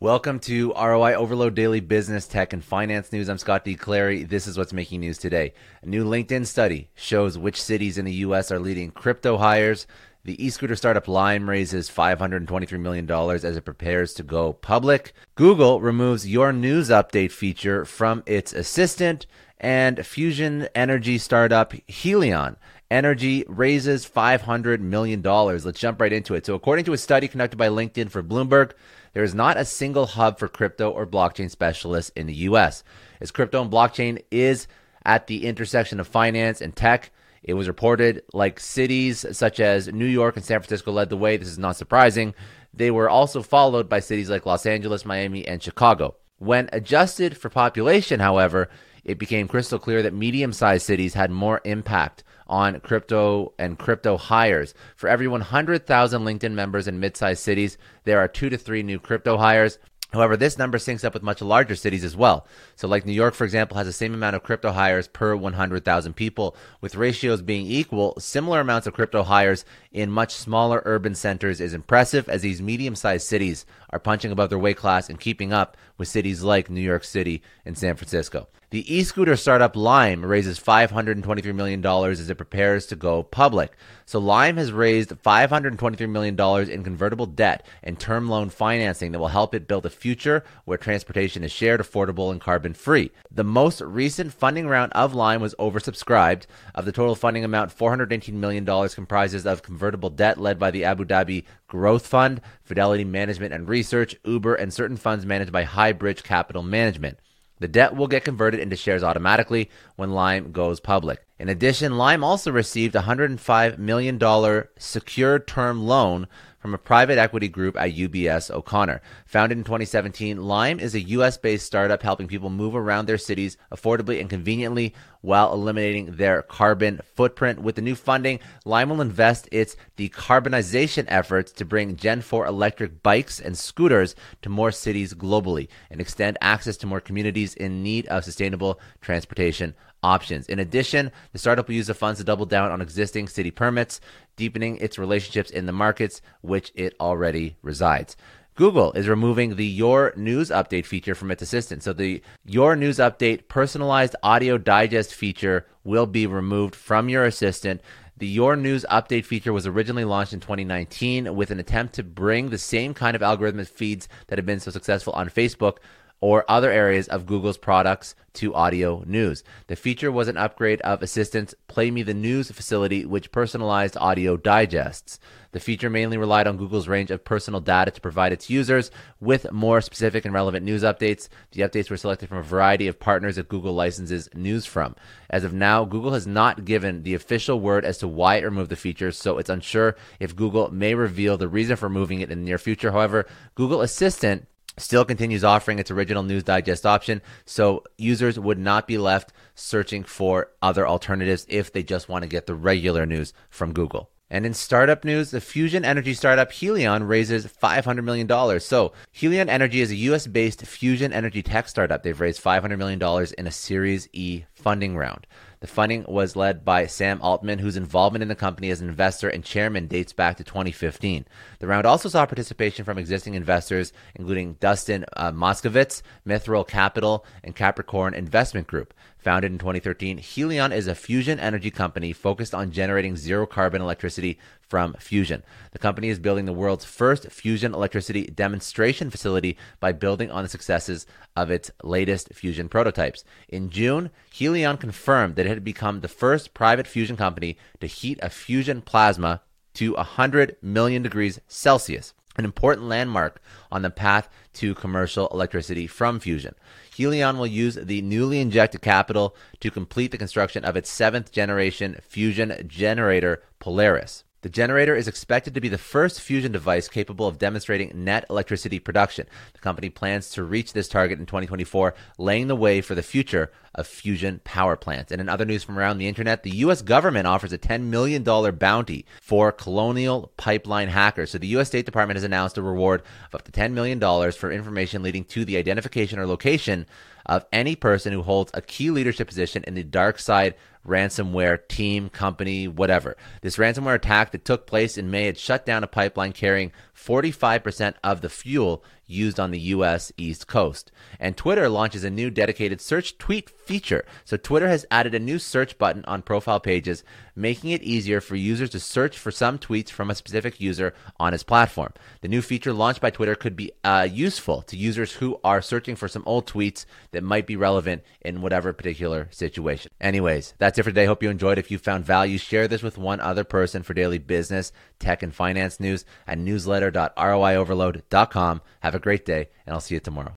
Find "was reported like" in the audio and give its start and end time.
37.54-38.58